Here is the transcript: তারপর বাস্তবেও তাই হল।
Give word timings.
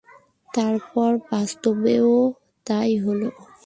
তারপর 0.49 1.11
বাস্তবেও 1.29 2.11
তাই 2.67 2.91
হল। 2.97 3.21